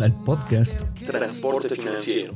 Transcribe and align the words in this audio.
Bienvenidos 0.00 0.02
al 0.02 0.12
podcast 0.12 0.80
Transporte 1.06 1.68
Financiero. 1.68 2.32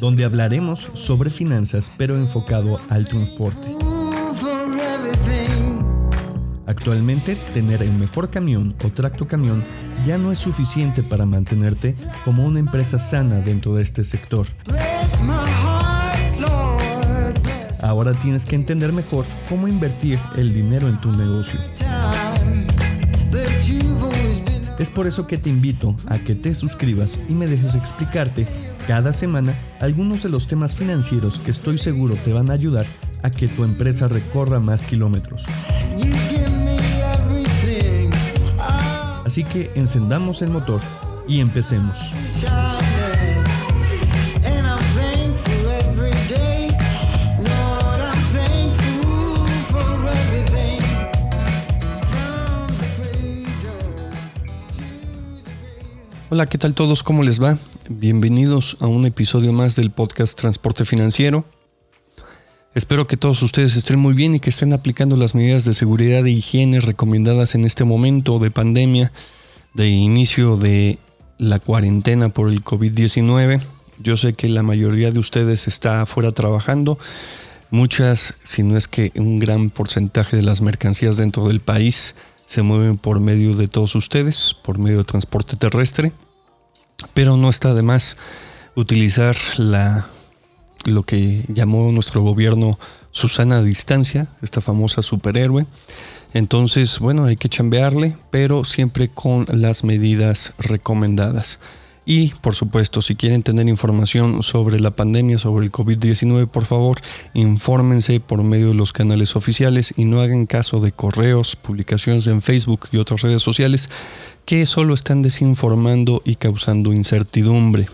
Donde 0.00 0.24
hablaremos 0.24 0.90
sobre 0.94 1.30
finanzas 1.30 1.90
pero 1.96 2.16
enfocado 2.16 2.80
al 2.88 3.08
transporte. 3.08 3.68
Actualmente, 6.66 7.36
tener 7.54 7.82
el 7.82 7.92
mejor 7.92 8.30
camión 8.30 8.74
o 8.84 8.88
tracto 8.88 9.26
camión 9.26 9.64
ya 10.06 10.18
no 10.18 10.32
es 10.32 10.38
suficiente 10.38 11.02
para 11.02 11.26
mantenerte 11.26 11.94
como 12.24 12.44
una 12.44 12.60
empresa 12.60 12.98
sana 12.98 13.40
dentro 13.40 13.74
de 13.74 13.82
este 13.82 14.04
sector. 14.04 14.46
Ahora 17.82 18.14
tienes 18.14 18.46
que 18.46 18.56
entender 18.56 18.92
mejor 18.92 19.24
cómo 19.48 19.68
invertir 19.68 20.18
el 20.36 20.52
dinero 20.52 20.88
en 20.88 21.00
tu 21.00 21.12
negocio. 21.12 21.60
Es 24.78 24.90
por 24.90 25.06
eso 25.06 25.26
que 25.26 25.38
te 25.38 25.48
invito 25.48 25.96
a 26.08 26.18
que 26.18 26.34
te 26.34 26.54
suscribas 26.54 27.18
y 27.28 27.32
me 27.32 27.46
dejes 27.46 27.74
explicarte 27.74 28.46
cada 28.86 29.12
semana 29.12 29.54
algunos 29.80 30.22
de 30.22 30.28
los 30.28 30.46
temas 30.46 30.74
financieros 30.74 31.38
que 31.38 31.50
estoy 31.50 31.78
seguro 31.78 32.14
te 32.24 32.32
van 32.32 32.50
a 32.50 32.54
ayudar 32.54 32.86
a 33.22 33.30
que 33.30 33.48
tu 33.48 33.64
empresa 33.64 34.06
recorra 34.06 34.60
más 34.60 34.84
kilómetros. 34.84 35.44
Así 39.24 39.44
que 39.44 39.70
encendamos 39.74 40.42
el 40.42 40.50
motor 40.50 40.80
y 41.26 41.40
empecemos. 41.40 42.12
Hola, 56.28 56.46
¿qué 56.46 56.58
tal 56.58 56.74
todos? 56.74 57.04
¿Cómo 57.04 57.22
les 57.22 57.40
va? 57.40 57.56
Bienvenidos 57.88 58.76
a 58.80 58.88
un 58.88 59.06
episodio 59.06 59.52
más 59.52 59.76
del 59.76 59.92
podcast 59.92 60.36
Transporte 60.36 60.84
Financiero. 60.84 61.44
Espero 62.74 63.06
que 63.06 63.16
todos 63.16 63.40
ustedes 63.42 63.76
estén 63.76 64.00
muy 64.00 64.12
bien 64.12 64.34
y 64.34 64.40
que 64.40 64.50
estén 64.50 64.72
aplicando 64.72 65.16
las 65.16 65.36
medidas 65.36 65.64
de 65.64 65.72
seguridad 65.72 66.26
e 66.26 66.32
higiene 66.32 66.80
recomendadas 66.80 67.54
en 67.54 67.64
este 67.64 67.84
momento 67.84 68.40
de 68.40 68.50
pandemia, 68.50 69.12
de 69.74 69.88
inicio 69.88 70.56
de 70.56 70.98
la 71.38 71.60
cuarentena 71.60 72.28
por 72.28 72.50
el 72.50 72.64
COVID-19. 72.64 73.60
Yo 74.00 74.16
sé 74.16 74.32
que 74.32 74.48
la 74.48 74.64
mayoría 74.64 75.12
de 75.12 75.20
ustedes 75.20 75.68
está 75.68 76.02
afuera 76.02 76.32
trabajando. 76.32 76.98
Muchas, 77.70 78.34
si 78.42 78.64
no 78.64 78.76
es 78.76 78.88
que 78.88 79.12
un 79.14 79.38
gran 79.38 79.70
porcentaje 79.70 80.36
de 80.36 80.42
las 80.42 80.60
mercancías 80.60 81.18
dentro 81.18 81.46
del 81.46 81.60
país 81.60 82.16
se 82.46 82.62
mueven 82.62 82.96
por 82.96 83.20
medio 83.20 83.54
de 83.54 83.68
todos 83.68 83.94
ustedes, 83.94 84.56
por 84.62 84.78
medio 84.78 84.98
de 84.98 85.04
transporte 85.04 85.56
terrestre. 85.56 86.12
Pero 87.12 87.36
no 87.36 87.50
está 87.50 87.74
de 87.74 87.82
más 87.82 88.16
utilizar 88.74 89.36
la, 89.58 90.06
lo 90.84 91.02
que 91.02 91.44
llamó 91.48 91.90
nuestro 91.92 92.22
gobierno 92.22 92.78
Susana 93.10 93.62
Distancia, 93.62 94.28
esta 94.42 94.60
famosa 94.60 95.02
superhéroe. 95.02 95.66
Entonces, 96.32 96.98
bueno, 96.98 97.24
hay 97.24 97.36
que 97.36 97.48
chambearle, 97.48 98.16
pero 98.30 98.64
siempre 98.64 99.08
con 99.08 99.46
las 99.48 99.84
medidas 99.84 100.52
recomendadas. 100.58 101.58
Y, 102.08 102.28
por 102.40 102.54
supuesto, 102.54 103.02
si 103.02 103.16
quieren 103.16 103.42
tener 103.42 103.68
información 103.68 104.44
sobre 104.44 104.78
la 104.78 104.92
pandemia, 104.92 105.38
sobre 105.38 105.66
el 105.66 105.72
COVID-19, 105.72 106.46
por 106.46 106.64
favor, 106.64 107.00
infórmense 107.34 108.20
por 108.20 108.44
medio 108.44 108.68
de 108.68 108.74
los 108.74 108.92
canales 108.92 109.34
oficiales 109.34 109.92
y 109.96 110.04
no 110.04 110.20
hagan 110.20 110.46
caso 110.46 110.78
de 110.78 110.92
correos, 110.92 111.56
publicaciones 111.56 112.28
en 112.28 112.42
Facebook 112.42 112.88
y 112.92 112.98
otras 112.98 113.22
redes 113.22 113.42
sociales 113.42 113.88
que 114.44 114.64
solo 114.66 114.94
están 114.94 115.20
desinformando 115.20 116.22
y 116.24 116.36
causando 116.36 116.92
incertidumbre. 116.92 117.88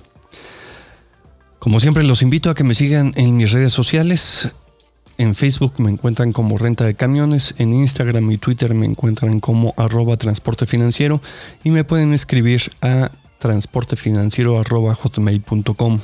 Como 1.58 1.80
siempre, 1.80 2.02
los 2.02 2.20
invito 2.20 2.50
a 2.50 2.54
que 2.54 2.64
me 2.64 2.74
sigan 2.74 3.12
en 3.16 3.38
mis 3.38 3.52
redes 3.52 3.72
sociales. 3.72 4.54
En 5.16 5.34
Facebook 5.34 5.74
me 5.78 5.90
encuentran 5.90 6.32
como 6.32 6.58
Renta 6.58 6.84
de 6.84 6.94
Camiones, 6.94 7.54
en 7.56 7.72
Instagram 7.72 8.30
y 8.30 8.36
Twitter 8.36 8.74
me 8.74 8.84
encuentran 8.84 9.40
como 9.40 9.72
arroba 9.78 10.18
transporte 10.18 10.66
financiero 10.66 11.22
y 11.64 11.70
me 11.70 11.84
pueden 11.84 12.12
escribir 12.12 12.72
a 12.82 13.10
transportefinanciero 13.42 14.60
arroba 14.60 14.94
hotmail.com. 14.94 15.98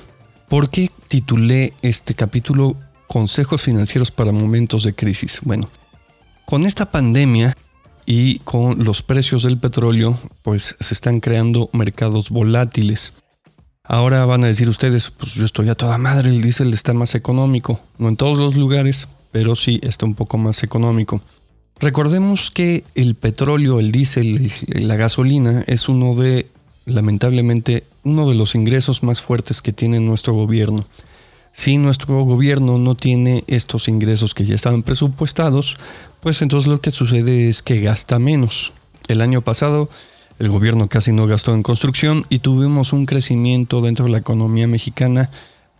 ¿Por 0.48 0.70
qué 0.70 0.90
titulé 1.06 1.72
este 1.82 2.14
capítulo 2.14 2.74
Consejos 3.06 3.62
financieros 3.62 4.10
para 4.10 4.32
momentos 4.32 4.82
de 4.82 4.92
crisis? 4.92 5.38
Bueno, 5.44 5.70
con 6.46 6.64
esta 6.64 6.90
pandemia 6.90 7.56
y 8.06 8.40
con 8.40 8.82
los 8.84 9.02
precios 9.02 9.44
del 9.44 9.56
petróleo, 9.56 10.18
pues 10.42 10.74
se 10.80 10.94
están 10.94 11.20
creando 11.20 11.70
mercados 11.72 12.30
volátiles. 12.30 13.14
Ahora 13.84 14.26
van 14.26 14.42
a 14.42 14.48
decir 14.48 14.68
ustedes, 14.68 15.12
pues 15.12 15.34
yo 15.34 15.44
estoy 15.44 15.68
a 15.68 15.76
toda 15.76 15.96
madre, 15.96 16.30
el 16.30 16.42
diésel 16.42 16.74
está 16.74 16.92
más 16.92 17.14
económico. 17.14 17.80
No 17.98 18.08
en 18.08 18.16
todos 18.16 18.38
los 18.38 18.56
lugares, 18.56 19.06
pero 19.30 19.54
sí 19.54 19.78
está 19.84 20.06
un 20.06 20.16
poco 20.16 20.38
más 20.38 20.64
económico. 20.64 21.22
Recordemos 21.78 22.50
que 22.50 22.82
el 22.96 23.14
petróleo, 23.14 23.78
el 23.78 23.92
diésel, 23.92 24.50
la 24.66 24.96
gasolina 24.96 25.62
es 25.68 25.88
uno 25.88 26.16
de, 26.16 26.48
lamentablemente, 26.88 27.84
uno 28.04 28.28
de 28.28 28.34
los 28.34 28.54
ingresos 28.54 29.02
más 29.02 29.20
fuertes 29.20 29.62
que 29.62 29.72
tiene 29.72 30.00
nuestro 30.00 30.32
gobierno. 30.32 30.84
Si 31.52 31.78
nuestro 31.78 32.22
gobierno 32.22 32.78
no 32.78 32.94
tiene 32.94 33.44
estos 33.46 33.88
ingresos 33.88 34.34
que 34.34 34.46
ya 34.46 34.54
estaban 34.54 34.82
presupuestados, 34.82 35.76
pues 36.20 36.42
entonces 36.42 36.70
lo 36.70 36.80
que 36.80 36.90
sucede 36.90 37.48
es 37.48 37.62
que 37.62 37.80
gasta 37.80 38.18
menos. 38.18 38.72
El 39.08 39.20
año 39.20 39.42
pasado 39.42 39.88
el 40.38 40.48
gobierno 40.48 40.88
casi 40.88 41.12
no 41.12 41.26
gastó 41.26 41.54
en 41.54 41.62
construcción 41.62 42.24
y 42.28 42.38
tuvimos 42.38 42.92
un 42.92 43.06
crecimiento 43.06 43.80
dentro 43.80 44.04
de 44.04 44.12
la 44.12 44.18
economía 44.18 44.68
mexicana, 44.68 45.30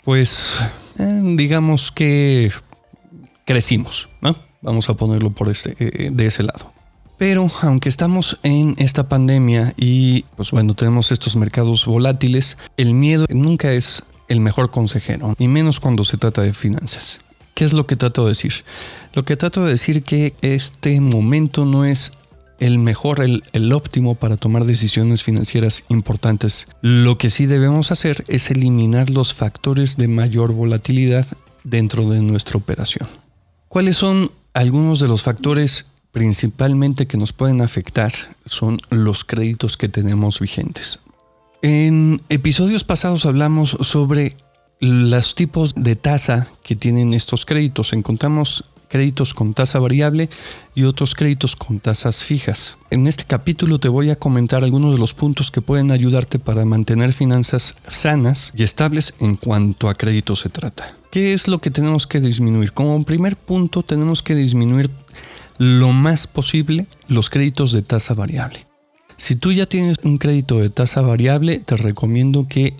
pues 0.03 0.59
eh, 0.99 1.21
digamos 1.37 1.93
que 1.93 2.51
crecimos, 3.45 4.09
¿no? 4.21 4.35
Vamos 4.61 4.89
a 4.89 4.95
ponerlo 4.95 5.31
por 5.31 5.49
este, 5.49 5.77
eh, 5.79 6.11
de 6.13 6.27
ese 6.27 6.43
lado. 6.43 6.73
Pero 7.19 7.51
aunque 7.63 7.89
estamos 7.89 8.39
en 8.45 8.77
esta 8.79 9.09
pandemia 9.09 9.75
y 9.77 10.23
pues 10.37 10.53
bueno, 10.53 10.75
tenemos 10.75 11.11
estos 11.11 11.35
mercados 11.37 11.85
volátiles, 11.85 12.57
el 12.77 12.95
miedo 12.95 13.27
nunca 13.31 13.73
es 13.73 14.05
el 14.29 14.41
mejor 14.41 14.71
consejero, 14.71 15.35
y 15.39 15.49
menos 15.49 15.81
cuando 15.81 16.05
se 16.05 16.17
trata 16.17 16.43
de 16.43 16.53
finanzas. 16.53 17.21
¿Qué 17.55 17.65
es 17.65 17.73
lo 17.73 17.87
que 17.87 17.97
trato 17.97 18.23
de 18.23 18.31
decir? 18.31 18.53
Lo 19.15 19.25
que 19.25 19.37
trato 19.37 19.65
de 19.65 19.73
decir 19.73 20.05
que 20.05 20.35
este 20.43 21.01
momento 21.01 21.65
no 21.65 21.85
es 21.85 22.13
el 22.61 22.79
mejor, 22.79 23.21
el, 23.21 23.43
el, 23.53 23.73
óptimo 23.73 24.15
para 24.15 24.37
tomar 24.37 24.65
decisiones 24.65 25.25
financieras 25.25 25.85
importantes. 25.89 26.69
Lo 26.83 27.19
que 27.19 27.31
sí 27.31 27.47
debemos 27.47 27.91
hacer 27.91 28.25
es 28.29 28.51
eliminar 28.51 29.11
los 29.11 29.35
factores 29.35 29.97
de 29.97 30.09
mayor 30.09 30.53
volatilidad 30.53 31.27
dentro 31.65 32.09
de 32.09 32.21
nuestra 32.21 32.59
operación. 32.59 33.09
¿Cuáles 33.69 33.97
son 33.97 34.31
algunos 34.55 35.01
de 35.01 35.09
los 35.09 35.23
factores 35.23 35.87
principalmente 36.19 37.07
que 37.07 37.17
nos 37.17 37.33
pueden 37.33 37.61
afectar? 37.61 38.13
Son 38.45 38.81
los 38.91 39.23
créditos 39.23 39.77
que 39.77 39.89
tenemos 39.89 40.41
vigentes. 40.41 40.99
En 41.63 42.21
episodios 42.29 42.83
pasados 42.83 43.25
hablamos 43.25 43.77
sobre 43.83 44.37
los 44.81 45.37
tipos 45.37 45.75
de 45.77 45.95
tasa 45.95 46.49
que 46.65 46.75
tienen 46.75 47.15
estos 47.15 47.47
créditos. 47.47 47.93
Encontramos 47.93 48.65
créditos 48.89 49.33
con 49.33 49.55
tasa 49.55 49.79
variable 49.79 50.29
y 50.75 50.83
otros 50.85 51.15
créditos 51.15 51.55
con 51.55 51.79
tasas 51.79 52.25
fijas. 52.25 52.79
En 52.91 53.07
este 53.07 53.23
capítulo 53.23 53.79
te 53.79 53.89
voy 53.89 54.11
a 54.11 54.17
comentar 54.17 54.65
algunos 54.65 54.95
de 54.95 54.99
los 54.99 55.15
puntos 55.15 55.53
que 55.53 55.63
pueden 55.63 55.93
ayudarte 55.93 56.41
para 56.41 56.65
mantener 56.65 57.13
finanzas 57.13 57.77
sanas 57.87 58.53
y 58.57 58.65
estables 58.65 59.15
en 59.21 59.37
cuanto 59.37 59.89
a 59.89 59.95
crédito 59.95 60.35
se 60.35 60.49
trata. 60.49 60.97
¿Qué 61.13 61.33
es 61.33 61.49
lo 61.49 61.61
que 61.61 61.71
tenemos 61.71 62.07
que 62.07 62.21
disminuir? 62.21 62.73
Como 62.73 63.03
primer 63.05 63.37
punto 63.37 63.83
tenemos 63.83 64.23
que 64.23 64.35
disminuir 64.35 64.91
lo 65.59 65.93
más 65.93 66.27
posible 66.27 66.87
los 67.09 67.31
créditos 67.31 67.73
de 67.73 67.83
tasa 67.83 68.15
variable. 68.15 68.67
Si 69.17 69.35
tú 69.35 69.53
ya 69.53 69.67
tienes 69.67 69.99
un 70.05 70.19
crédito 70.19 70.59
de 70.61 70.71
tasa 70.71 71.03
variable, 71.03 71.59
te 71.59 71.77
recomiendo 71.77 72.47
que 72.47 72.75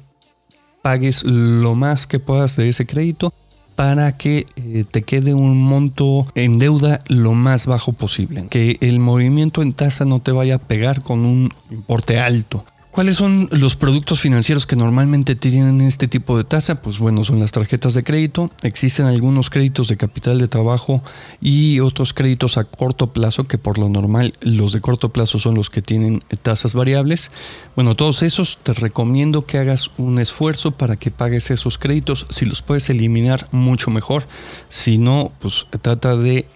pagues 0.83 1.25
lo 1.25 1.75
más 1.75 2.07
que 2.07 2.21
puedas 2.21 2.57
de 2.57 2.69
ese 2.69 2.87
crédito 2.87 3.35
para 3.75 4.17
que 4.17 4.47
eh, 4.57 4.85
te 4.91 5.03
quede 5.03 5.35
un 5.35 5.61
monto 5.63 6.27
en 6.35 6.59
deuda 6.59 7.03
lo 7.09 7.35
más 7.35 7.67
bajo 7.67 7.93
posible. 7.93 8.47
Que 8.49 8.77
el 8.81 8.99
movimiento 8.99 9.63
en 9.63 9.73
tasa 9.73 10.05
no 10.05 10.21
te 10.21 10.33
vaya 10.33 10.57
a 10.57 10.59
pegar 10.59 11.03
con 11.03 11.25
un 11.25 11.53
importe 11.71 12.19
alto. 12.19 12.65
¿Cuáles 12.99 13.15
son 13.15 13.49
los 13.53 13.77
productos 13.77 14.19
financieros 14.19 14.67
que 14.67 14.75
normalmente 14.75 15.37
tienen 15.37 15.81
este 15.83 16.09
tipo 16.09 16.37
de 16.37 16.43
tasa? 16.43 16.83
Pues 16.83 16.99
bueno, 16.99 17.23
son 17.23 17.39
las 17.39 17.53
tarjetas 17.53 17.95
de 17.95 18.03
crédito. 18.03 18.51
Existen 18.63 19.07
algunos 19.07 19.51
créditos 19.51 19.87
de 19.87 19.97
capital 19.97 20.41
de 20.41 20.49
trabajo 20.49 21.01
y 21.41 21.79
otros 21.79 22.13
créditos 22.13 22.59
a 22.59 22.65
corto 22.65 23.13
plazo, 23.13 23.47
que 23.47 23.57
por 23.57 23.79
lo 23.79 23.89
normal 23.89 24.35
los 24.41 24.73
de 24.73 24.81
corto 24.81 25.11
plazo 25.11 25.39
son 25.39 25.55
los 25.55 25.71
que 25.71 25.81
tienen 25.81 26.19
tasas 26.43 26.75
variables. 26.75 27.31
Bueno, 27.77 27.95
todos 27.95 28.25
esos 28.25 28.59
te 28.65 28.75
recomiendo 28.75 29.47
que 29.47 29.59
hagas 29.59 29.93
un 29.97 30.19
esfuerzo 30.19 30.73
para 30.73 30.97
que 30.97 31.13
pagues 31.13 31.53
esos 31.53 31.79
créditos. 31.79 32.27
Si 32.31 32.47
los 32.47 32.63
puedes 32.63 32.91
eliminar, 32.91 33.47
mucho 33.53 33.93
mejor. 33.93 34.27
Si 34.71 34.99
no, 34.99 35.31
pues 35.39 35.67
trata 35.83 36.17
de 36.17 36.49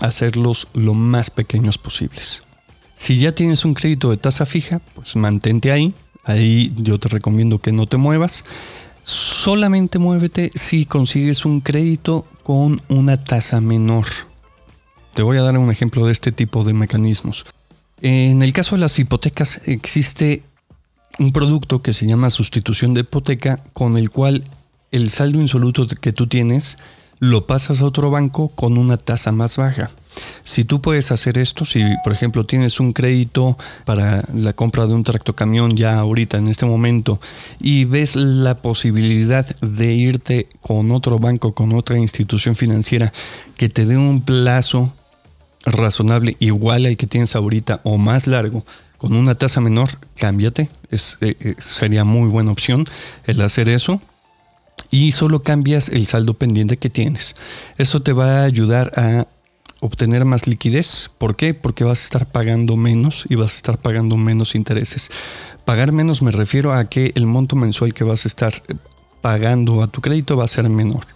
hacerlos 0.00 0.68
lo 0.72 0.94
más 0.94 1.30
pequeños 1.30 1.78
posibles. 1.78 2.44
Si 3.00 3.16
ya 3.16 3.32
tienes 3.32 3.64
un 3.64 3.72
crédito 3.72 4.10
de 4.10 4.18
tasa 4.18 4.44
fija, 4.44 4.78
pues 4.94 5.16
mantente 5.16 5.72
ahí. 5.72 5.94
Ahí 6.24 6.70
yo 6.76 6.98
te 6.98 7.08
recomiendo 7.08 7.58
que 7.58 7.72
no 7.72 7.86
te 7.86 7.96
muevas. 7.96 8.44
Solamente 9.02 9.98
muévete 9.98 10.52
si 10.54 10.84
consigues 10.84 11.46
un 11.46 11.62
crédito 11.62 12.26
con 12.42 12.82
una 12.90 13.16
tasa 13.16 13.62
menor. 13.62 14.04
Te 15.14 15.22
voy 15.22 15.38
a 15.38 15.42
dar 15.42 15.56
un 15.56 15.70
ejemplo 15.70 16.04
de 16.04 16.12
este 16.12 16.30
tipo 16.30 16.62
de 16.62 16.74
mecanismos. 16.74 17.46
En 18.02 18.42
el 18.42 18.52
caso 18.52 18.74
de 18.74 18.82
las 18.82 18.98
hipotecas 18.98 19.66
existe 19.66 20.42
un 21.18 21.32
producto 21.32 21.80
que 21.80 21.94
se 21.94 22.06
llama 22.06 22.28
sustitución 22.28 22.92
de 22.92 23.00
hipoteca 23.00 23.62
con 23.72 23.96
el 23.96 24.10
cual 24.10 24.44
el 24.90 25.08
saldo 25.08 25.40
insoluto 25.40 25.86
que 25.86 26.12
tú 26.12 26.26
tienes 26.26 26.76
lo 27.18 27.46
pasas 27.46 27.80
a 27.80 27.86
otro 27.86 28.10
banco 28.10 28.50
con 28.50 28.76
una 28.76 28.98
tasa 28.98 29.32
más 29.32 29.56
baja. 29.56 29.90
Si 30.44 30.64
tú 30.64 30.80
puedes 30.80 31.12
hacer 31.12 31.38
esto, 31.38 31.64
si 31.64 31.82
por 32.02 32.12
ejemplo 32.12 32.44
tienes 32.44 32.80
un 32.80 32.92
crédito 32.92 33.56
para 33.84 34.24
la 34.34 34.52
compra 34.52 34.86
de 34.86 34.94
un 34.94 35.04
tractocamión 35.04 35.76
ya 35.76 35.98
ahorita 35.98 36.38
en 36.38 36.48
este 36.48 36.66
momento 36.66 37.20
y 37.60 37.84
ves 37.84 38.16
la 38.16 38.56
posibilidad 38.58 39.46
de 39.60 39.92
irte 39.92 40.48
con 40.60 40.90
otro 40.90 41.18
banco, 41.18 41.54
con 41.54 41.72
otra 41.74 41.98
institución 41.98 42.56
financiera 42.56 43.12
que 43.56 43.68
te 43.68 43.84
dé 43.84 43.96
un 43.96 44.22
plazo 44.22 44.92
razonable 45.64 46.36
igual 46.40 46.86
al 46.86 46.96
que 46.96 47.06
tienes 47.06 47.36
ahorita 47.36 47.80
o 47.84 47.98
más 47.98 48.26
largo, 48.26 48.64
con 48.98 49.14
una 49.14 49.34
tasa 49.34 49.60
menor, 49.60 49.90
cámbiate. 50.16 50.70
Eh, 50.90 50.98
eh, 51.20 51.54
sería 51.58 52.04
muy 52.04 52.28
buena 52.28 52.50
opción 52.50 52.86
el 53.26 53.40
hacer 53.40 53.68
eso 53.68 54.00
y 54.90 55.12
solo 55.12 55.40
cambias 55.40 55.88
el 55.88 56.06
saldo 56.06 56.34
pendiente 56.34 56.76
que 56.76 56.90
tienes. 56.90 57.34
Eso 57.78 58.02
te 58.02 58.12
va 58.12 58.40
a 58.40 58.44
ayudar 58.44 58.92
a 58.96 59.26
obtener 59.80 60.24
más 60.24 60.46
liquidez. 60.46 61.10
¿Por 61.18 61.36
qué? 61.36 61.54
Porque 61.54 61.84
vas 61.84 62.00
a 62.00 62.04
estar 62.04 62.26
pagando 62.26 62.76
menos 62.76 63.24
y 63.28 63.34
vas 63.34 63.52
a 63.52 63.56
estar 63.56 63.78
pagando 63.78 64.16
menos 64.16 64.54
intereses. 64.54 65.10
Pagar 65.64 65.92
menos 65.92 66.22
me 66.22 66.30
refiero 66.30 66.72
a 66.72 66.88
que 66.88 67.12
el 67.14 67.26
monto 67.26 67.56
mensual 67.56 67.94
que 67.94 68.04
vas 68.04 68.24
a 68.24 68.28
estar 68.28 68.62
pagando 69.20 69.82
a 69.82 69.88
tu 69.88 70.00
crédito 70.00 70.36
va 70.36 70.44
a 70.44 70.48
ser 70.48 70.68
menor. 70.68 71.06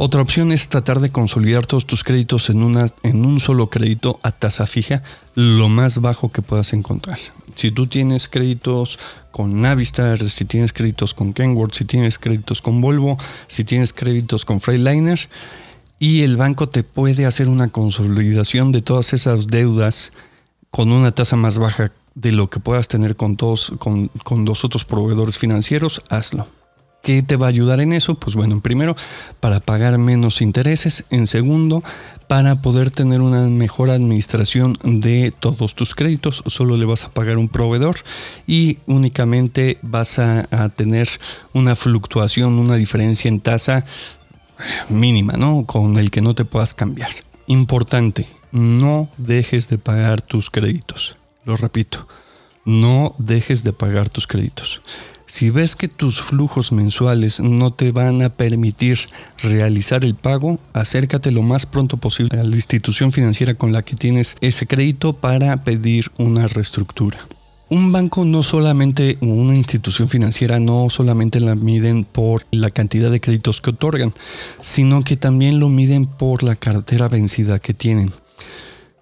Otra 0.00 0.22
opción 0.22 0.52
es 0.52 0.68
tratar 0.68 1.00
de 1.00 1.10
consolidar 1.10 1.66
todos 1.66 1.84
tus 1.84 2.04
créditos 2.04 2.50
en, 2.50 2.62
en 3.02 3.26
un 3.26 3.40
solo 3.40 3.68
crédito 3.68 4.20
a 4.22 4.30
tasa 4.30 4.64
fija, 4.64 5.02
lo 5.34 5.68
más 5.68 6.00
bajo 6.00 6.30
que 6.30 6.40
puedas 6.40 6.72
encontrar. 6.72 7.18
Si 7.56 7.72
tú 7.72 7.88
tienes 7.88 8.28
créditos 8.28 9.00
con 9.32 9.60
Navistar, 9.60 10.30
si 10.30 10.44
tienes 10.44 10.72
créditos 10.72 11.14
con 11.14 11.32
Kenworth, 11.32 11.74
si 11.74 11.84
tienes 11.84 12.16
créditos 12.20 12.62
con 12.62 12.80
Volvo, 12.80 13.18
si 13.48 13.64
tienes 13.64 13.92
créditos 13.92 14.44
con 14.44 14.60
Freightliner, 14.60 15.18
y 15.98 16.22
el 16.22 16.36
banco 16.36 16.68
te 16.68 16.82
puede 16.82 17.26
hacer 17.26 17.48
una 17.48 17.68
consolidación 17.68 18.72
de 18.72 18.82
todas 18.82 19.12
esas 19.12 19.46
deudas 19.46 20.12
con 20.70 20.92
una 20.92 21.12
tasa 21.12 21.36
más 21.36 21.58
baja 21.58 21.92
de 22.14 22.32
lo 22.32 22.50
que 22.50 22.60
puedas 22.60 22.88
tener 22.88 23.16
con 23.16 23.36
todos, 23.36 23.72
con, 23.78 24.08
con 24.24 24.44
los 24.44 24.64
otros 24.64 24.84
proveedores 24.84 25.38
financieros, 25.38 26.02
hazlo. 26.08 26.46
¿Qué 27.00 27.22
te 27.22 27.36
va 27.36 27.46
a 27.46 27.50
ayudar 27.50 27.80
en 27.80 27.92
eso? 27.92 28.16
Pues 28.16 28.34
bueno, 28.34 28.54
en 28.54 28.60
primero, 28.60 28.96
para 29.38 29.60
pagar 29.60 29.96
menos 29.98 30.42
intereses. 30.42 31.04
En 31.10 31.28
segundo, 31.28 31.82
para 32.26 32.60
poder 32.60 32.90
tener 32.90 33.20
una 33.20 33.46
mejor 33.48 33.88
administración 33.90 34.76
de 34.82 35.30
todos 35.30 35.74
tus 35.74 35.94
créditos. 35.94 36.42
Solo 36.48 36.76
le 36.76 36.84
vas 36.84 37.04
a 37.04 37.10
pagar 37.10 37.38
un 37.38 37.48
proveedor 37.48 37.96
y 38.48 38.78
únicamente 38.86 39.78
vas 39.80 40.18
a 40.18 40.68
tener 40.74 41.08
una 41.54 41.76
fluctuación, 41.76 42.54
una 42.54 42.74
diferencia 42.74 43.28
en 43.28 43.40
tasa 43.40 43.84
mínima, 44.88 45.34
¿no? 45.34 45.64
Con 45.66 45.96
el 45.96 46.10
que 46.10 46.20
no 46.20 46.34
te 46.34 46.44
puedas 46.44 46.74
cambiar. 46.74 47.10
Importante, 47.46 48.26
no 48.52 49.08
dejes 49.16 49.68
de 49.68 49.78
pagar 49.78 50.22
tus 50.22 50.50
créditos. 50.50 51.16
Lo 51.44 51.56
repito, 51.56 52.06
no 52.64 53.14
dejes 53.18 53.64
de 53.64 53.72
pagar 53.72 54.10
tus 54.10 54.26
créditos. 54.26 54.82
Si 55.26 55.50
ves 55.50 55.76
que 55.76 55.88
tus 55.88 56.22
flujos 56.22 56.72
mensuales 56.72 57.40
no 57.40 57.70
te 57.70 57.92
van 57.92 58.22
a 58.22 58.30
permitir 58.30 58.98
realizar 59.42 60.02
el 60.02 60.14
pago, 60.14 60.58
acércate 60.72 61.30
lo 61.30 61.42
más 61.42 61.66
pronto 61.66 61.98
posible 61.98 62.40
a 62.40 62.44
la 62.44 62.56
institución 62.56 63.12
financiera 63.12 63.52
con 63.52 63.70
la 63.70 63.82
que 63.82 63.94
tienes 63.94 64.36
ese 64.40 64.66
crédito 64.66 65.12
para 65.12 65.64
pedir 65.64 66.10
una 66.16 66.48
reestructura. 66.48 67.18
Un 67.70 67.92
banco 67.92 68.24
no 68.24 68.42
solamente, 68.42 69.18
una 69.20 69.54
institución 69.54 70.08
financiera 70.08 70.58
no 70.58 70.88
solamente 70.88 71.38
la 71.38 71.54
miden 71.54 72.04
por 72.04 72.46
la 72.50 72.70
cantidad 72.70 73.10
de 73.10 73.20
créditos 73.20 73.60
que 73.60 73.70
otorgan, 73.70 74.14
sino 74.62 75.04
que 75.04 75.18
también 75.18 75.60
lo 75.60 75.68
miden 75.68 76.06
por 76.06 76.42
la 76.42 76.56
cartera 76.56 77.08
vencida 77.08 77.58
que 77.58 77.74
tienen. 77.74 78.10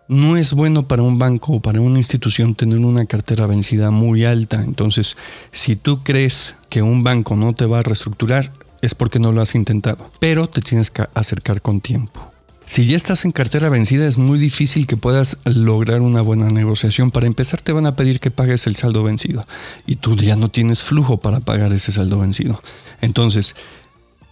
No 0.09 0.37
es 0.37 0.53
bueno 0.53 0.89
para 0.89 1.03
un 1.03 1.17
banco 1.19 1.55
o 1.55 1.61
para 1.61 1.81
una 1.81 1.99
institución 1.99 2.57
tener 2.57 2.79
una 2.79 3.07
cartera 3.07 3.47
vencida 3.47 3.93
muy 3.93 4.25
alta. 4.25 4.63
Entonces, 4.63 5.17
si 5.53 5.77
tú 5.77 6.03
crees 6.03 6.57
que 6.69 6.83
un 6.83 7.05
banco 7.05 7.37
no 7.37 7.55
te 7.55 7.67
va 7.67 7.79
a 7.79 7.83
reestructurar, 7.83 8.53
es 8.83 8.97
porque 8.97 9.21
no 9.21 9.31
lo 9.31 9.41
has 9.41 9.55
intentado. 9.55 10.11
Pero 10.19 10.49
te 10.49 10.61
tienes 10.61 10.91
que 10.91 11.07
acercar 11.15 11.63
con 11.63 11.81
tiempo. 11.81 12.36
Si 12.67 12.85
ya 12.85 12.97
estás 12.97 13.25
en 13.25 13.31
cartera 13.31 13.69
vencida, 13.69 14.09
es 14.09 14.19
muy 14.19 14.41
difícil 14.41 14.89
que 14.89 14.97
puedas 14.97 15.39
lograr 15.45 16.01
una 16.01 16.21
buena 16.21 16.49
negociación. 16.51 17.13
Para 17.13 17.29
empezar, 17.29 17.61
te 17.61 17.73
van 17.73 17.87
a 17.87 17.95
pedir 17.95 18.19
que 18.19 18.33
pagues 18.33 18.67
el 18.67 18.75
saldo 18.75 19.05
vencido. 19.05 19.47
Y 19.87 19.97
tú 19.97 20.17
ya 20.17 20.35
no 20.35 20.51
tienes 20.51 20.83
flujo 20.83 21.19
para 21.19 21.39
pagar 21.39 21.73
ese 21.73 21.93
saldo 21.93 22.19
vencido. 22.19 22.61
Entonces, 23.01 23.55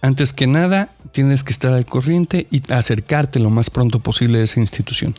antes 0.01 0.33
que 0.33 0.47
nada, 0.47 0.91
tienes 1.13 1.45
que 1.45 1.53
estar 1.53 1.71
al 1.71 1.85
corriente 1.85 2.45
y 2.51 2.61
acercarte 2.73 3.39
lo 3.39 3.51
más 3.51 3.69
pronto 3.69 4.01
posible 4.01 4.39
a 4.39 4.43
esa 4.43 4.59
institución. 4.59 5.15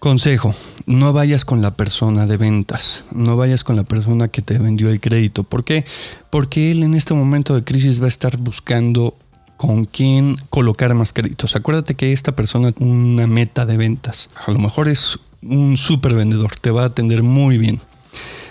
Consejo, 0.00 0.52
no 0.86 1.12
vayas 1.12 1.44
con 1.44 1.62
la 1.62 1.76
persona 1.76 2.26
de 2.26 2.36
ventas, 2.36 3.04
no 3.12 3.36
vayas 3.36 3.62
con 3.62 3.76
la 3.76 3.84
persona 3.84 4.28
que 4.28 4.42
te 4.42 4.58
vendió 4.58 4.90
el 4.90 5.00
crédito. 5.00 5.44
¿Por 5.44 5.64
qué? 5.64 5.86
Porque 6.28 6.72
él 6.72 6.82
en 6.82 6.94
este 6.94 7.14
momento 7.14 7.54
de 7.54 7.62
crisis 7.62 8.02
va 8.02 8.06
a 8.06 8.08
estar 8.08 8.36
buscando 8.36 9.16
con 9.66 9.84
quién 9.84 10.36
colocar 10.50 10.94
más 10.94 11.12
créditos. 11.12 11.56
Acuérdate 11.56 11.94
que 11.94 12.12
esta 12.12 12.36
persona 12.36 12.72
tiene 12.72 12.92
una 12.92 13.26
meta 13.26 13.66
de 13.66 13.76
ventas. 13.76 14.30
A 14.46 14.50
lo 14.50 14.58
mejor 14.58 14.88
es 14.88 15.18
un 15.42 15.76
súper 15.76 16.14
vendedor, 16.14 16.52
te 16.60 16.70
va 16.70 16.82
a 16.82 16.86
atender 16.86 17.22
muy 17.22 17.58
bien. 17.58 17.80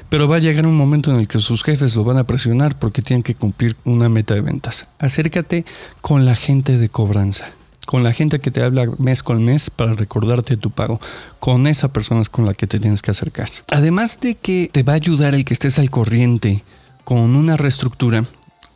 Pero 0.10 0.28
va 0.28 0.36
a 0.36 0.40
llegar 0.40 0.66
un 0.66 0.76
momento 0.76 1.12
en 1.12 1.18
el 1.18 1.28
que 1.28 1.40
sus 1.40 1.64
jefes 1.64 1.96
lo 1.96 2.04
van 2.04 2.18
a 2.18 2.26
presionar 2.26 2.78
porque 2.78 3.02
tienen 3.02 3.24
que 3.24 3.36
cumplir 3.36 3.76
una 3.84 4.10
meta 4.10 4.34
de 4.34 4.42
ventas. 4.42 4.88
Acércate 5.00 5.66
con 6.02 6.26
la 6.26 6.36
gente 6.36 6.78
de 6.78 6.90
cobranza 6.90 7.52
con 7.86 8.02
la 8.02 8.14
gente 8.14 8.40
que 8.40 8.50
te 8.50 8.64
habla 8.64 8.88
mes 8.98 9.24
con 9.24 9.44
mes 9.44 9.70
para 9.70 9.94
recordarte 9.94 10.58
tu 10.58 10.72
pago. 10.72 11.00
Con 11.40 11.68
esa 11.68 11.92
persona 11.92 12.22
es 12.22 12.30
con 12.30 12.46
la 12.46 12.54
que 12.54 12.66
te 12.66 12.80
tienes 12.80 13.02
que 13.02 13.12
acercar. 13.12 13.50
Además 13.72 14.20
de 14.22 14.36
que 14.36 14.70
te 14.72 14.84
va 14.84 14.94
a 14.94 14.96
ayudar 14.96 15.36
el 15.36 15.44
que 15.46 15.54
estés 15.54 15.80
al 15.80 15.90
corriente 15.90 16.64
con 17.04 17.36
una 17.36 17.58
reestructura, 17.58 18.24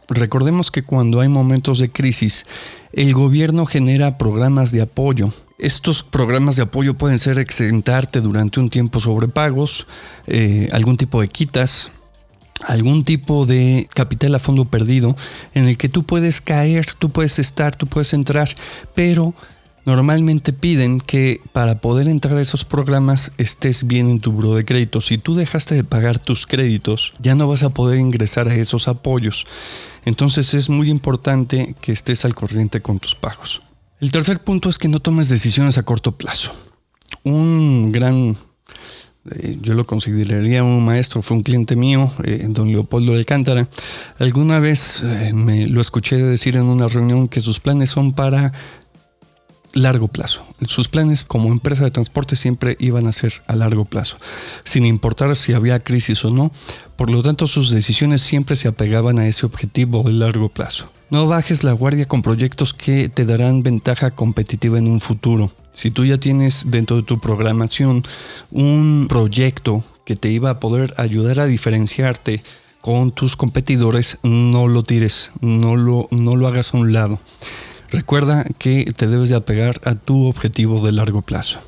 recordemos 0.08 0.72
que 0.72 0.84
cuando 0.84 1.20
hay 1.20 1.30
momentos 1.30 1.80
de 1.80 1.90
crisis, 1.90 2.46
el 2.94 3.14
gobierno 3.14 3.66
genera 3.66 4.18
programas 4.18 4.72
de 4.72 4.82
apoyo. 4.82 5.32
Estos 5.60 6.04
programas 6.04 6.56
de 6.56 6.64
apoyo 6.64 6.98
pueden 6.98 7.20
ser 7.20 7.38
exentarte 7.40 8.22
durante 8.22 8.60
un 8.60 8.70
tiempo 8.70 9.00
sobre 9.00 9.28
pagos, 9.28 9.88
eh, 10.28 10.70
algún 10.72 10.98
tipo 10.98 11.20
de 11.20 11.28
quitas, 11.28 11.92
algún 12.66 13.04
tipo 13.04 13.46
de 13.46 13.88
capital 13.94 14.36
a 14.36 14.40
fondo 14.40 14.66
perdido 14.66 15.16
en 15.54 15.68
el 15.68 15.78
que 15.78 15.90
tú 15.90 16.04
puedes 16.04 16.42
caer, 16.42 16.86
tú 16.98 17.10
puedes 17.10 17.40
estar, 17.40 17.76
tú 17.76 17.88
puedes 17.88 18.14
entrar, 18.14 18.50
pero 18.96 19.34
normalmente 19.86 20.54
piden 20.54 21.00
que 21.00 21.40
para 21.54 21.80
poder 21.80 22.08
entrar 22.08 22.38
a 22.38 22.42
esos 22.42 22.66
programas 22.66 23.32
estés 23.38 23.88
bien 23.88 24.10
en 24.10 24.20
tu 24.20 24.32
buro 24.32 24.54
de 24.54 24.66
crédito. 24.66 25.02
Si 25.02 25.18
tú 25.18 25.36
dejaste 25.36 25.76
de 25.76 25.84
pagar 25.84 26.20
tus 26.20 26.46
créditos, 26.46 27.14
ya 27.20 27.36
no 27.36 27.48
vas 27.48 27.64
a 27.64 27.70
poder 27.70 28.00
ingresar 28.00 28.48
a 28.48 28.56
esos 28.56 28.88
apoyos. 28.88 29.46
Entonces 30.08 30.54
es 30.54 30.70
muy 30.70 30.90
importante 30.90 31.76
que 31.82 31.92
estés 31.92 32.24
al 32.24 32.34
corriente 32.34 32.82
con 32.82 32.98
tus 32.98 33.14
pagos. 33.14 33.62
El 34.00 34.10
tercer 34.10 34.40
punto 34.40 34.70
es 34.70 34.78
que 34.78 34.88
no 34.88 35.02
tomes 35.02 35.28
decisiones 35.28 35.78
a 35.78 35.84
corto 35.84 36.18
plazo. 36.18 36.54
Un 37.24 37.92
gran 37.92 38.38
eh, 39.32 39.58
yo 39.62 39.74
lo 39.74 39.86
consideraría 39.86 40.64
un 40.64 40.86
maestro, 40.86 41.22
fue 41.22 41.36
un 41.36 41.44
cliente 41.44 41.76
mío, 41.76 42.10
eh, 42.24 42.46
don 42.48 42.72
Leopoldo 42.72 43.16
Alcántara. 43.16 43.68
Alguna 44.18 44.62
vez 44.62 45.04
eh, 45.04 45.34
me 45.34 45.68
lo 45.68 45.82
escuché 45.82 46.16
decir 46.16 46.56
en 46.56 46.68
una 46.68 46.88
reunión 46.88 47.28
que 47.28 47.42
sus 47.42 47.60
planes 47.60 47.90
son 47.90 48.14
para 48.14 48.54
largo 49.82 50.08
plazo. 50.08 50.42
Sus 50.68 50.88
planes 50.88 51.24
como 51.24 51.52
empresa 51.52 51.84
de 51.84 51.92
transporte 51.92 52.36
siempre 52.36 52.76
iban 52.80 53.08
a 53.08 53.14
ser 53.14 53.34
a 53.48 53.56
largo 53.56 53.86
plazo, 53.86 54.18
sin 54.64 54.86
importar 54.86 55.36
si 55.36 55.54
había 55.54 55.80
crisis 55.80 56.24
o 56.26 56.32
no. 56.32 56.52
Por 56.96 57.10
lo 57.10 57.22
tanto, 57.22 57.48
sus 57.48 57.70
decisiones 57.70 58.22
siempre 58.22 58.56
se 58.56 58.68
apegaban 58.68 59.20
a 59.20 59.28
ese 59.28 59.46
objetivo 59.46 60.04
de 60.04 60.14
largo 60.14 60.50
plazo. 60.50 60.92
No 61.10 61.28
bajes 61.28 61.64
la 61.64 61.72
guardia 61.72 62.06
con 62.06 62.22
proyectos 62.22 62.74
que 62.74 63.08
te 63.08 63.26
darán 63.26 63.64
ventaja 63.64 64.12
competitiva 64.12 64.78
en 64.78 64.88
un 64.88 65.00
futuro. 65.00 65.52
Si 65.72 65.92
tú 65.92 66.04
ya 66.04 66.18
tienes 66.18 66.66
dentro 66.68 66.98
de 66.98 67.04
tu 67.04 67.20
programación 67.20 68.04
un 68.52 69.06
proyecto 69.08 69.84
que 70.06 70.16
te 70.16 70.30
iba 70.30 70.50
a 70.50 70.60
poder 70.60 70.94
ayudar 70.98 71.40
a 71.40 71.46
diferenciarte 71.46 72.44
con 72.82 73.12
tus 73.12 73.36
competidores, 73.36 74.18
no 74.24 74.68
lo 74.68 74.84
tires, 74.84 75.32
no 75.40 75.76
lo, 75.76 76.08
no 76.12 76.36
lo 76.36 76.48
hagas 76.48 76.74
a 76.74 76.78
un 76.78 76.94
lado. 76.94 77.20
Recuerda 77.90 78.46
que 78.58 78.92
te 78.96 79.08
debes 79.08 79.30
de 79.30 79.36
apegar 79.36 79.80
a 79.86 79.96
tu 79.96 80.28
objetivo 80.28 80.86
de 80.86 80.92
largo 80.92 81.22
plazo. 81.22 81.60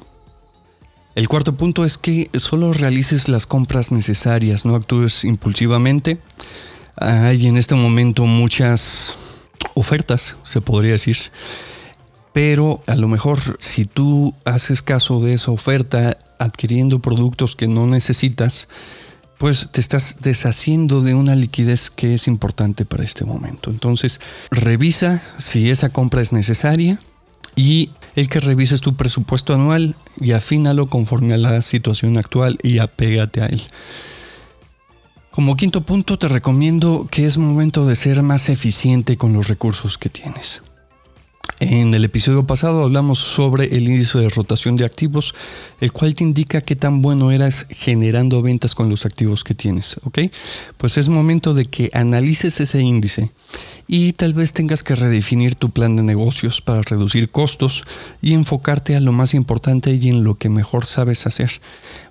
El 1.16 1.28
cuarto 1.28 1.56
punto 1.56 1.86
es 1.86 1.98
que 1.98 2.30
solo 2.34 2.72
realices 2.72 3.30
las 3.30 3.48
compras 3.48 3.92
necesarias, 3.92 4.66
no 4.66 4.76
actúes 4.76 5.24
impulsivamente. 5.26 6.20
Hay 6.96 7.48
en 7.48 7.58
este 7.58 7.76
momento 7.76 8.26
muchas 8.26 9.18
ofertas, 9.74 10.38
se 10.44 10.62
podría 10.62 10.94
decir. 10.94 11.18
Pero 12.32 12.84
a 12.86 12.96
lo 12.96 13.08
mejor 13.08 13.58
si 13.60 13.86
tú 13.86 14.36
haces 14.46 14.82
caso 14.82 15.20
de 15.20 15.34
esa 15.34 15.52
oferta 15.52 16.18
adquiriendo 16.38 17.00
productos 17.00 17.56
que 17.56 17.68
no 17.68 17.88
necesitas, 17.88 18.68
pues 19.40 19.70
te 19.72 19.80
estás 19.80 20.18
deshaciendo 20.20 21.02
de 21.02 21.16
una 21.16 21.34
liquidez 21.34 21.90
que 21.90 22.14
es 22.14 22.28
importante 22.28 22.84
para 22.84 23.06
este 23.06 23.24
momento. 23.24 23.72
Entonces, 23.72 24.20
revisa 24.52 25.24
si 25.38 25.70
esa 25.70 25.90
compra 25.90 26.22
es 26.22 26.34
necesaria 26.34 27.00
y 27.56 27.90
el 28.18 28.28
que 28.28 28.42
revises 28.42 28.82
tu 28.82 28.98
presupuesto 28.98 29.54
anual 29.54 29.96
y 30.20 30.34
afínalo 30.34 30.88
conforme 30.88 31.36
a 31.36 31.38
la 31.38 31.62
situación 31.62 32.18
actual 32.18 32.58
y 32.64 32.80
apégate 32.80 33.42
a 33.42 33.46
él. 33.46 33.62
Como 35.32 35.56
quinto 35.56 35.86
punto 35.86 36.20
te 36.20 36.28
recomiendo 36.28 37.08
que 37.10 37.26
es 37.26 37.38
momento 37.38 37.86
de 37.86 37.96
ser 37.96 38.22
más 38.24 38.50
eficiente 38.50 39.16
con 39.16 39.32
los 39.32 39.48
recursos 39.48 39.98
que 39.98 40.10
tienes. 40.10 40.64
En 41.62 41.94
el 41.94 42.06
episodio 42.06 42.48
pasado 42.48 42.84
hablamos 42.84 43.20
sobre 43.20 43.76
el 43.76 43.90
índice 43.90 44.18
de 44.18 44.30
rotación 44.30 44.78
de 44.78 44.86
activos, 44.86 45.36
el 45.82 45.92
cual 45.92 46.16
te 46.16 46.24
indica 46.24 46.62
qué 46.62 46.78
tan 46.78 47.02
bueno 47.02 47.32
eras 47.32 47.68
generando 47.70 48.42
ventas 48.42 48.76
con 48.76 48.90
los 48.90 49.06
activos 49.06 49.44
que 49.44 49.54
tienes, 49.54 49.98
¿ok? 50.06 50.20
Pues 50.78 50.98
es 50.98 51.10
momento 51.10 51.54
de 51.54 51.66
que 51.66 51.92
analices 51.94 52.62
ese 52.62 52.80
índice 52.80 53.30
y 53.88 54.14
tal 54.14 54.34
vez 54.34 54.54
tengas 54.54 54.84
que 54.84 54.96
redefinir 54.96 55.56
tu 55.56 55.70
plan 55.72 55.98
de 55.98 56.04
negocios 56.04 56.62
para 56.62 56.82
reducir 56.82 57.30
costos 57.30 57.84
y 58.22 58.36
enfocarte 58.36 58.96
a 58.96 59.02
lo 59.02 59.12
más 59.12 59.34
importante 59.34 59.94
y 60.00 60.08
en 60.08 60.24
lo 60.24 60.36
que 60.36 60.48
mejor 60.48 60.86
sabes 60.86 61.28
hacer. 61.28 61.52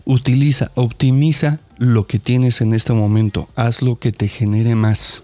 Utiliza, 0.05 0.73
optimiza 0.75 1.59
lo 1.79 2.07
que 2.07 2.19
tienes 2.19 2.61
en 2.61 2.75
este 2.75 2.93
momento, 2.93 3.49
haz 3.57 3.81
lo 3.81 3.99
que 3.99 4.13
te 4.13 4.29
genere 4.29 4.75
más. 4.75 5.23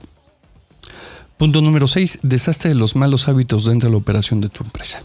Punto 1.36 1.60
número 1.60 1.86
6. 1.86 2.20
Deshazte 2.22 2.68
de 2.68 2.74
los 2.74 2.94
malos 2.94 3.26
hábitos 3.28 3.64
dentro 3.64 3.88
de 3.88 3.92
la 3.92 3.98
operación 3.98 4.40
de 4.40 4.48
tu 4.48 4.62
empresa. 4.62 5.02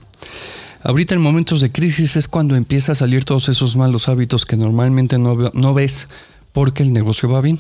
Ahorita 0.83 1.15
en 1.15 1.21
momentos 1.21 1.59
de 1.59 1.71
crisis 1.71 2.15
es 2.15 2.27
cuando 2.27 2.55
empieza 2.55 2.93
a 2.93 2.95
salir 2.95 3.25
todos 3.25 3.49
esos 3.49 3.75
malos 3.75 4.07
hábitos 4.07 4.45
que 4.45 4.55
normalmente 4.55 5.17
no, 5.17 5.73
ves 5.73 6.07
porque 6.53 6.83
el 6.83 6.93
negocio 6.93 7.29
va 7.29 7.41
bien. 7.41 7.59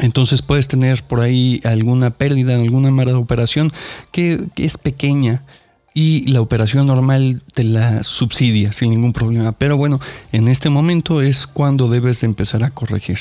Entonces 0.00 0.40
puedes 0.40 0.68
tener 0.68 1.02
por 1.02 1.20
ahí 1.20 1.60
alguna 1.64 2.10
pérdida, 2.10 2.54
alguna 2.54 2.90
mala 2.90 3.18
operación 3.18 3.72
que 4.12 4.46
es 4.56 4.78
pequeña, 4.78 5.42
y 5.98 6.24
la 6.28 6.40
operación 6.40 6.86
normal 6.86 7.42
te 7.54 7.64
la 7.64 8.04
subsidia 8.04 8.72
sin 8.72 8.90
ningún 8.90 9.12
problema. 9.12 9.50
Pero 9.50 9.76
bueno, 9.76 9.98
en 10.30 10.46
este 10.46 10.70
momento 10.70 11.22
es 11.22 11.48
cuando 11.48 11.88
debes 11.88 12.20
de 12.20 12.28
empezar 12.28 12.62
a 12.62 12.70
corregir. 12.70 13.18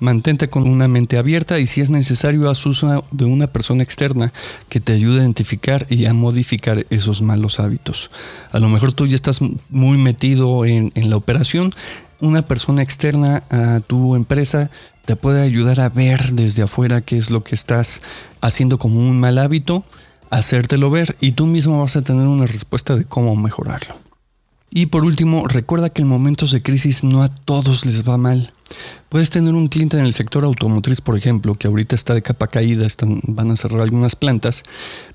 Mantente 0.00 0.48
con 0.48 0.66
una 0.66 0.88
mente 0.88 1.18
abierta 1.18 1.60
y 1.60 1.66
si 1.66 1.82
es 1.82 1.90
necesario 1.90 2.48
haz 2.48 2.64
uso 2.64 3.04
de 3.10 3.26
una 3.26 3.46
persona 3.48 3.82
externa 3.82 4.32
que 4.70 4.80
te 4.80 4.94
ayude 4.94 5.18
a 5.18 5.22
identificar 5.24 5.86
y 5.90 6.06
a 6.06 6.14
modificar 6.14 6.86
esos 6.88 7.20
malos 7.20 7.60
hábitos. 7.60 8.10
A 8.52 8.58
lo 8.58 8.70
mejor 8.70 8.92
tú 8.92 9.06
ya 9.06 9.16
estás 9.16 9.40
muy 9.68 9.98
metido 9.98 10.64
en, 10.64 10.92
en 10.94 11.10
la 11.10 11.18
operación. 11.18 11.74
Una 12.20 12.40
persona 12.40 12.80
externa 12.80 13.42
a 13.50 13.80
tu 13.80 14.16
empresa 14.16 14.70
te 15.04 15.14
puede 15.14 15.42
ayudar 15.42 15.78
a 15.78 15.90
ver 15.90 16.32
desde 16.32 16.62
afuera 16.62 17.02
qué 17.02 17.18
es 17.18 17.30
lo 17.30 17.44
que 17.44 17.54
estás 17.54 18.00
haciendo 18.40 18.78
como 18.78 18.98
un 18.98 19.20
mal 19.20 19.36
hábito 19.36 19.84
hacértelo 20.34 20.90
ver 20.90 21.16
y 21.20 21.32
tú 21.32 21.46
mismo 21.46 21.80
vas 21.80 21.96
a 21.96 22.02
tener 22.02 22.26
una 22.26 22.46
respuesta 22.46 22.96
de 22.96 23.04
cómo 23.04 23.36
mejorarlo. 23.36 23.94
Y 24.76 24.86
por 24.86 25.04
último, 25.04 25.46
recuerda 25.46 25.90
que 25.90 26.02
en 26.02 26.08
momentos 26.08 26.50
de 26.50 26.60
crisis 26.60 27.04
no 27.04 27.22
a 27.22 27.28
todos 27.28 27.86
les 27.86 28.06
va 28.06 28.18
mal. 28.18 28.52
Puedes 29.08 29.30
tener 29.30 29.54
un 29.54 29.68
cliente 29.68 29.96
en 29.96 30.04
el 30.04 30.12
sector 30.12 30.42
automotriz, 30.42 31.00
por 31.00 31.16
ejemplo, 31.16 31.54
que 31.54 31.68
ahorita 31.68 31.94
está 31.94 32.12
de 32.12 32.22
capa 32.22 32.48
caída, 32.48 32.84
están, 32.84 33.20
van 33.28 33.52
a 33.52 33.56
cerrar 33.56 33.82
algunas 33.82 34.16
plantas, 34.16 34.64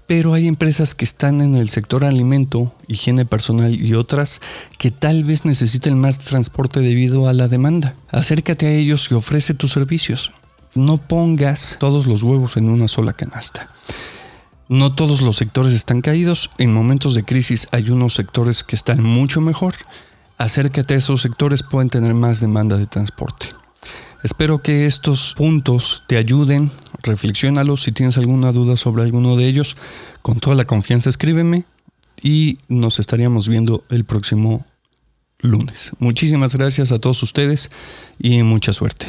pero 0.08 0.34
hay 0.34 0.48
empresas 0.48 0.96
que 0.96 1.04
están 1.04 1.42
en 1.42 1.56
el 1.56 1.68
sector 1.68 2.06
alimento, 2.06 2.74
higiene 2.88 3.26
personal 3.26 3.76
y 3.76 3.96
otras 3.96 4.40
que 4.78 4.92
tal 4.92 5.26
vez 5.26 5.44
necesiten 5.44 6.00
más 6.00 6.20
transporte 6.20 6.80
debido 6.80 7.28
a 7.28 7.34
la 7.34 7.50
demanda. 7.50 7.96
Acércate 8.08 8.68
a 8.68 8.72
ellos 8.72 9.10
y 9.12 9.16
ofrece 9.16 9.54
tus 9.54 9.74
servicios. 9.74 10.32
No 10.74 10.96
pongas 10.96 11.76
todos 11.82 12.08
los 12.08 12.24
huevos 12.24 12.56
en 12.56 12.70
una 12.70 12.88
sola 12.88 13.12
canasta. 13.12 13.70
No 14.70 14.94
todos 14.94 15.22
los 15.22 15.38
sectores 15.38 15.74
están 15.74 16.02
caídos. 16.02 16.52
En 16.60 16.72
momentos 16.72 17.16
de 17.16 17.24
crisis 17.24 17.68
hay 17.72 17.90
unos 17.90 18.14
sectores 18.14 18.64
que 18.64 18.76
están 18.76 19.04
mucho 19.04 19.42
mejor. 19.42 19.74
Acércate 20.38 20.94
a 20.94 20.98
esos 20.98 21.24
sectores, 21.24 21.64
pueden 21.64 21.90
tener 21.90 22.14
más 22.14 22.40
demanda 22.40 22.78
de 22.78 22.86
transporte. 22.86 23.48
Espero 24.24 24.62
que 24.62 24.86
estos 24.86 25.34
puntos 25.36 26.04
te 26.08 26.18
ayuden. 26.18 26.70
Reflexiónalos. 27.02 27.82
Si 27.82 27.92
tienes 27.92 28.20
alguna 28.20 28.52
duda 28.52 28.78
sobre 28.78 29.02
alguno 29.02 29.36
de 29.36 29.48
ellos, 29.48 29.76
con 30.22 30.40
toda 30.40 30.56
la 30.56 30.66
confianza 30.66 31.10
escríbeme 31.10 31.66
y 32.22 32.60
nos 32.68 33.00
estaríamos 33.00 33.48
viendo 33.48 33.84
el 33.90 34.06
próximo 34.06 34.68
lunes. 35.40 35.94
Muchísimas 35.98 36.56
gracias 36.56 36.92
a 36.92 37.00
todos 37.00 37.24
ustedes 37.24 37.72
y 38.20 38.44
mucha 38.44 38.72
suerte. 38.72 39.08